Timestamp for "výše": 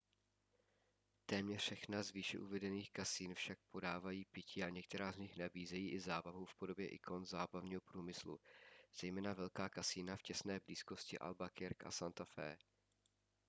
2.11-2.39